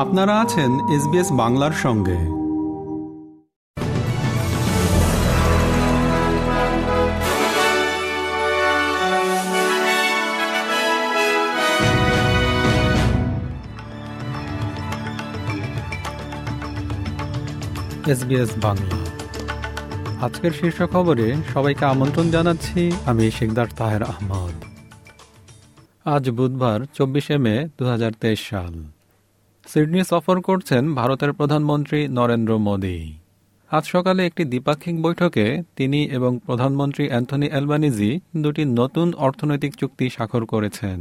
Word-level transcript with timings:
আপনারা 0.00 0.40
আছেন 0.40 0.70
এসবিএস 0.88 1.28
বাংলার 1.32 1.70
সঙ্গে। 1.72 2.18
এসবিএস 18.12 18.50
বাংলা। 18.60 18.98
আজকের 20.26 20.50
শীর্ষ 20.50 20.82
খবরে 20.92 21.34
সবাইকে 21.54 21.84
আমন্ত্রণ 21.84 22.30
জানাচ্ছি 22.30 22.92
আমি 23.06 23.30
শেখদার 23.30 23.66
তাহের 23.76 24.02
আহমদ। 24.02 24.56
আজ 26.04 26.30
বুধবার, 26.30 26.80
চব্বিশে 26.94 27.36
মে 27.38 27.68
দু 27.78 27.84
হাজার 27.86 28.12
তেইশ 28.20 28.50
সাল। 28.50 28.99
সিডনি 29.66 30.02
সফর 30.04 30.36
করছেন 30.40 30.82
ভারতের 30.94 31.30
প্রধানমন্ত্রী 31.32 31.98
নরেন্দ্র 32.18 32.52
মোদী। 32.58 32.98
আজ 33.70 33.84
সকালে 33.84 34.20
একটি 34.26 34.42
দ্বিপাক্ষিক 34.44 34.96
বৈঠকে 35.02 35.46
তিনি 35.76 36.00
এবং 36.16 36.32
প্রধানমন্ত্রী 36.46 37.04
অ্যান্থনি 37.08 37.48
অ্যালবানিজি 37.50 38.10
দুটি 38.36 38.62
নতুন 38.80 39.08
অর্থনৈতিক 39.26 39.72
চুক্তি 39.80 40.06
স্বাক্ষর 40.10 40.44
করেছেন। 40.44 40.98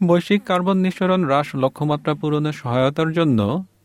বৈশ্বিক 0.00 0.40
কার্বন 0.44 0.76
নিঃসরণ 0.84 1.22
হ্রাস 1.24 1.48
লক্ষ্যমাত্রা 1.54 2.12
পূরণে 2.14 2.50
সহায়তার 2.52 3.10
জন্য 3.12 3.40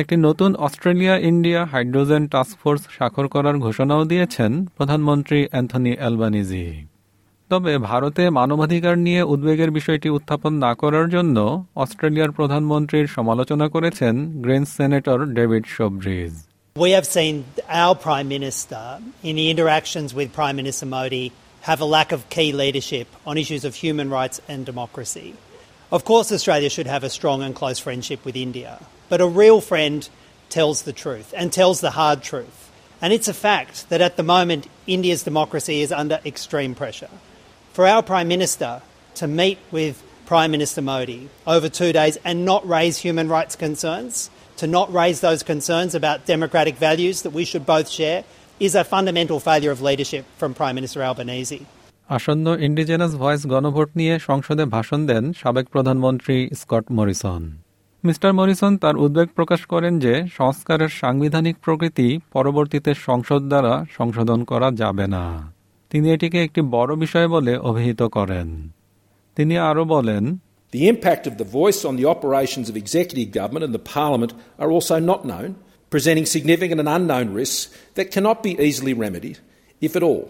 একটি 0.00 0.14
নতুন 0.26 0.50
অস্ট্রেলিয়া 0.66 1.14
ইন্ডিয়া 1.30 1.60
হাইড্রোজেন 1.72 2.22
টাস্কফোর্স 2.28 2.82
স্বাক্ষর 2.96 3.26
করার 3.28 3.56
ঘোষণাও 3.58 4.02
দিয়েছেন 4.04 4.52
প্রধানমন্ত্রী 4.76 5.38
অ্যান্থনি 5.50 5.92
অ্যালবানিজি। 5.96 6.66
তবে 7.51 7.73
ভারতে 7.89 8.23
মানবাধিকার 8.39 8.95
নিয়ে 9.07 9.21
উদ্বেগের 9.33 9.71
বিষয়টি 9.71 10.07
উত্থাপন 10.09 10.53
না 10.65 10.71
করার 10.81 11.07
জন্য 11.15 11.37
অস্ট্রেলিয়ার 11.83 12.31
প্রধানমন্ত্রীর 12.31 13.07
সমালোচনা 13.07 13.65
করেছেন 13.75 14.13
Greens 14.43 14.69
senator 14.77 15.19
David 15.37 15.63
Shoebridge 15.77 16.33
We 16.75 16.91
have 16.97 17.07
seen 17.17 17.35
our 17.83 17.95
Prime 18.07 18.29
Minister 18.37 18.83
in 19.29 19.33
the 19.39 19.47
interactions 19.53 20.09
with 20.17 20.27
Prime 20.39 20.57
Minister 20.61 20.87
Modi 20.97 21.25
have 21.69 21.79
a 21.81 21.89
lack 21.97 22.09
of 22.17 22.21
key 22.35 22.49
leadership 22.63 23.07
on 23.27 23.33
issues 23.43 23.63
of 23.69 23.73
human 23.75 24.07
rights 24.19 24.37
and 24.51 24.59
democracy. 24.71 25.29
Of 25.91 26.01
course, 26.11 26.27
Australia 26.37 26.71
should 26.75 26.89
have 26.95 27.03
a 27.05 27.15
strong 27.17 27.39
and 27.45 27.53
close 27.61 27.79
friendship 27.85 28.19
with 28.27 28.35
India, 28.47 28.73
but 29.11 29.19
a 29.21 29.33
real 29.43 29.59
friend 29.61 29.99
tells 30.49 30.77
the 30.81 30.97
truth 31.03 31.29
and 31.39 31.47
tells 31.51 31.77
the 31.79 31.93
hard 31.99 32.19
truth. 32.31 32.57
And 33.01 33.09
it's 33.15 33.27
a 33.27 33.41
fact 33.47 33.75
that 33.89 34.05
at 34.07 34.15
the 34.17 34.29
moment 34.35 34.63
India's 34.95 35.23
democracy 35.23 35.77
is 35.85 35.91
under 36.01 36.17
extreme 36.31 36.73
pressure 36.83 37.13
for 37.77 37.83
our 37.85 38.03
Prime 38.03 38.27
Minister 38.27 38.81
to 39.15 39.27
meet 39.29 39.57
with 39.71 39.95
Prime 40.25 40.51
Minister 40.51 40.81
Modi 40.81 41.29
over 41.45 41.67
two 41.69 41.91
days 41.91 42.15
and 42.23 42.45
not 42.45 42.61
raise 42.67 42.97
human 42.99 43.27
rights 43.27 43.55
concerns, 43.57 44.29
to 44.57 44.65
not 44.67 44.87
raise 44.93 45.19
those 45.21 45.41
concerns 45.43 45.93
about 45.93 46.25
democratic 46.25 46.75
values 46.77 47.21
that 47.23 47.31
we 47.31 47.45
should 47.45 47.65
both 47.65 47.89
share, 47.89 48.23
is 48.59 48.75
a 48.75 48.83
fundamental 48.85 49.39
failure 49.41 49.71
of 49.71 49.81
leadership 49.81 50.23
from 50.37 50.53
Prime 50.53 50.75
Minister 50.75 50.99
Albanese. 51.03 51.59
আসন্ন 52.09 52.45
indigenous 52.67 53.13
voice 53.15 53.43
গণভোট 53.53 53.89
নিয়ে 53.99 54.13
সংসদে 54.19 54.63
ভাষণ 54.75 55.01
দেন 55.07 55.23
সাবেক 55.41 55.65
প্রধানমন্ত্রী 55.73 56.35
Scott 56.61 56.85
Morrison 56.91 57.41
mister 58.03 58.31
Morrison 58.33 58.71
তার 58.77 58.95
উদ্বেগ 58.97 59.27
প্রকাশ 59.35 59.61
করেন 59.65 59.93
যে 60.05 60.13
সংস্কারের 60.39 60.91
সাংবিধানিক 61.01 61.55
প্রকৃতি 61.65 62.07
পরবর্তীতে 62.35 62.91
সংসদ 63.07 63.41
দ্বারা 63.51 63.73
সংশোধন 63.97 64.39
করা 64.51 64.69
যাবে 64.81 65.05
না 65.07 65.23
তিনি 65.89 66.07
এটিকে 66.15 66.39
একটি 66.47 66.61
বড় 66.75 66.91
বিষয় 67.03 67.27
বলে 67.35 67.53
অভিহিত 67.69 68.01
করেন 68.17 68.47
তিনি 69.35 69.55
আরও 69.69 69.83
বলেন 69.95 70.25
The 70.73 70.87
impact 70.93 71.23
of 71.27 71.37
the 71.37 71.51
voice 71.61 71.79
on 71.89 71.97
the 71.99 72.07
operations 72.15 72.67
of 72.69 72.75
executive 72.83 73.29
government 73.39 73.65
and 73.67 73.75
the 73.77 73.87
parliament 73.99 74.31
are 74.61 74.71
also 74.75 74.97
not 75.11 75.21
known, 75.29 75.49
presenting 75.93 76.25
significant 76.25 76.79
and 76.83 76.89
unknown 76.97 77.27
risks 77.41 77.61
that 77.93 78.13
cannot 78.13 78.37
be 78.47 78.59
easily 78.67 78.93
remedied, 79.05 79.37
if 79.85 79.95
at 79.95 80.07
all. 80.09 80.23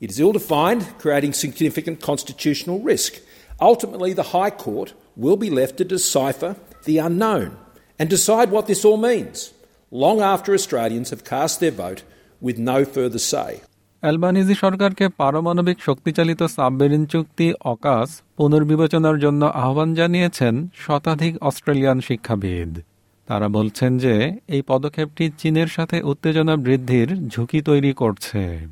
It 0.00 0.10
is 0.12 0.20
ill 0.20 0.34
defined, 0.40 0.82
creating 1.02 1.32
significant 1.32 1.96
constitutional 2.00 2.78
risk. 2.92 3.12
Ultimately, 3.60 4.12
the 4.12 4.30
High 4.36 4.50
Court 4.50 4.94
will 5.16 5.36
be 5.36 5.50
left 5.50 5.74
to 5.78 5.84
decipher 5.84 6.50
the 6.84 6.98
unknown 6.98 7.50
and 7.98 8.08
decide 8.08 8.50
what 8.50 8.66
this 8.68 8.84
all 8.84 8.96
means, 8.96 9.52
long 9.90 10.20
after 10.20 10.54
Australians 10.54 11.10
have 11.10 11.24
cast 11.24 11.58
their 11.58 11.72
vote 11.72 12.04
with 12.40 12.56
no 12.72 12.84
further 12.84 13.18
say. 13.18 13.62
Albanese 14.03 14.55
সরকারকে 14.55 15.07
পারমাণবিক 15.07 15.77
শক্তিচালিত 15.81 16.43
submarine 16.43 17.05
চুক্তি, 17.05 17.53
AUKUS, 17.61 18.21
পুনর্বিবেচনার 18.37 19.19
জন্য 19.19 19.45
আহ্বান 19.45 19.93
জানিয়েছেন 19.93 20.67
শতাধিক 20.75 21.43
Australian 21.43 21.99
শিক্ষাবিদ। 21.99 22.79
তারা 23.25 23.47
বলছেন 23.47 23.97
যে, 23.97 24.31
এই 24.47 24.61
পদক্ষেপটি 24.67 25.31
চীনের 25.37 25.67
সাথে 25.67 26.01
উত্তেজনা 26.01 26.55
বৃদ্ধির 26.55 27.27
ঝুঁকি 27.27 27.61
তৈরি 27.61 27.93
করছে। 27.93 28.67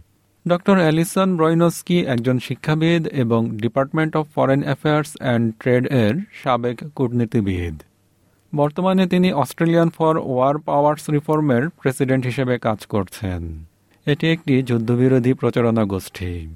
ড. 0.47 0.51
অ্যালিসন 0.51 1.37
ব্রয়নস্কি 1.37 1.99
একজন 1.99 2.39
শিক্ষাবিদ 2.39 3.07
এবং 3.07 3.57
department 3.57 4.17
of 4.17 4.25
foreign 4.35 4.63
affairs 4.63 5.17
and 5.19 5.55
trade 5.59 5.87
এর 5.87 6.15
সাবেক 6.43 6.79
কূটনীতিবিদ। 6.95 7.81
বর্তমানে 8.55 9.07
তিনি 9.07 9.33
অস্ট্রেলিয়ান 9.33 9.89
ফর 9.89 10.17
ওয়ার 10.17 10.57
পাওয়ার্স 10.57 11.09
রিফর্মের 11.09 11.69
প্রেসিডেন্ট 11.69 12.25
হিসেবে 12.25 12.57
কাজ 12.57 12.85
করছেন। 12.85 13.70
এটি 14.05 14.31
একটি 14.31 14.63
যুদ্ধবিরোধী 14.63 15.33
প্রচারণা 15.33 15.83
গোষ্ঠী। 15.83 16.55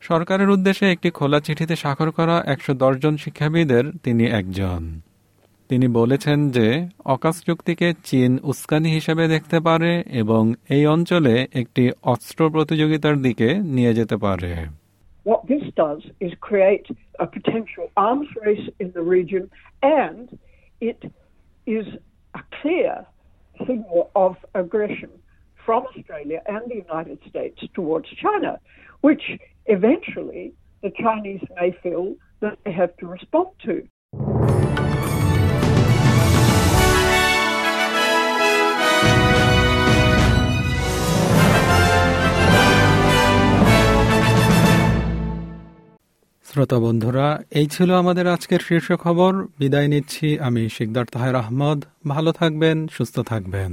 সরকারের 0.00 0.50
উদ্দেশ্যে 0.50 0.92
একটি 0.92 1.10
খোলা 1.10 1.40
চিঠিতে 1.40 1.76
স্বাক্ষর 1.76 2.10
করা 2.10 2.42
একশো 2.46 2.74
জন 2.98 3.16
শিক্ষাবিদের 3.16 3.84
তিনি 4.02 4.24
একজন। 4.26 5.00
তিনি 5.68 5.88
বলেছেন 5.88 6.50
যে, 6.50 6.88
অকাশ 7.04 7.42
চুক্তিকে 7.42 7.92
চীন 8.04 8.38
উস্কানি 8.42 8.92
হিসেবে 8.92 9.28
দেখতে 9.28 9.60
পারে 9.60 10.02
এবং 10.10 10.54
এই 10.68 10.86
অঞ্চলে 10.86 11.46
একটি 11.52 11.90
অস্ত্র 12.02 12.50
প্রতিযোগিতার 12.50 13.16
দিকে 13.16 13.54
নিয়ে 13.54 13.94
যেতে 13.94 14.16
পারে। 14.16 14.54
What 15.26 15.52
this 15.52 15.62
does 15.62 16.00
is 16.20 16.32
create 16.50 16.94
a 17.18 17.26
potential 17.36 17.86
arms 17.96 18.44
race 18.46 18.86
in 18.86 18.88
the 18.92 19.10
region, 19.10 19.42
and 19.82 20.36
it 20.80 21.10
is 21.72 21.86
a 22.34 22.40
clear 22.62 22.92
signal 23.60 24.02
of 24.14 24.64
aggression. 24.64 25.08
From 25.68 25.84
Australia 25.86 26.40
and 26.46 26.62
the 26.66 26.76
United 26.76 27.18
States 27.28 27.58
towards 27.74 28.08
China, 28.16 28.52
which 29.02 29.24
eventually 29.66 30.44
the 30.82 30.90
Chinese 30.92 31.44
may 31.56 31.70
feel 31.82 32.14
that 32.40 32.56
they 32.64 32.72
have 32.72 32.92
to 32.96 33.06
respond 33.06 33.48
to. 33.66 33.74
শ্রোতা 46.46 46.78
বন্ধুরা 46.78 47.26
এই 47.50 47.66
ছিল 47.66 47.90
আমাদের 47.94 48.26
আজকের 48.28 48.60
শীর্ষ 48.68 48.88
খবর 49.04 49.32
বিদায় 49.58 49.88
নিচ্ছি 49.88 50.26
আমি 50.38 50.62
শিকদার 50.68 51.06
তাহের 51.12 51.34
আহমদ 51.34 51.78
ভালো 52.06 52.30
থাকবেন 52.32 52.76
সুস্থ 52.86 53.16
থাকবেন 53.26 53.72